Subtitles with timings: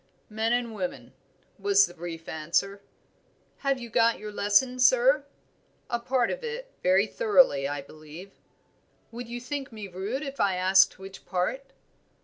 [0.31, 1.13] "Men and women,"
[1.59, 2.81] was the brief answer.
[3.57, 5.25] "Have you got your lesson, sir?"
[5.91, 8.31] "A part of it very thoroughly, I believe."
[9.11, 11.71] "Would you think me rude if I asked which part?"